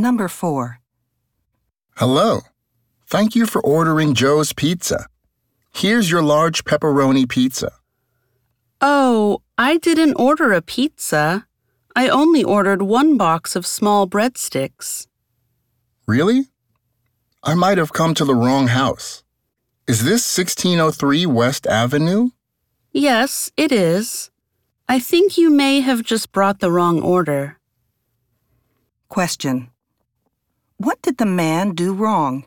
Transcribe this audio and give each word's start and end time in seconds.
Number 0.00 0.28
4. 0.28 0.80
Hello. 1.96 2.40
Thank 3.06 3.34
you 3.34 3.44
for 3.44 3.60
ordering 3.60 4.14
Joe's 4.14 4.54
Pizza. 4.54 5.06
Here's 5.74 6.10
your 6.10 6.22
large 6.22 6.64
pepperoni 6.64 7.28
pizza. 7.28 7.72
Oh, 8.80 9.42
I 9.58 9.76
didn't 9.76 10.14
order 10.14 10.54
a 10.54 10.62
pizza. 10.62 11.46
I 11.94 12.08
only 12.08 12.42
ordered 12.42 12.80
one 12.80 13.18
box 13.18 13.54
of 13.54 13.66
small 13.66 14.08
breadsticks. 14.08 15.06
Really? 16.06 16.46
I 17.42 17.54
might 17.54 17.76
have 17.76 17.92
come 17.92 18.14
to 18.14 18.24
the 18.24 18.34
wrong 18.34 18.68
house. 18.68 19.22
Is 19.86 20.04
this 20.04 20.24
1603 20.34 21.26
West 21.26 21.66
Avenue? 21.66 22.30
Yes, 22.90 23.50
it 23.56 23.70
is. 23.70 24.30
I 24.88 24.98
think 24.98 25.36
you 25.36 25.50
may 25.50 25.80
have 25.80 26.02
just 26.02 26.32
brought 26.32 26.60
the 26.60 26.72
wrong 26.72 27.02
order. 27.02 27.58
Question. 29.08 29.68
What 30.80 31.02
did 31.02 31.18
the 31.18 31.26
man 31.26 31.74
do 31.74 31.92
wrong? 31.92 32.44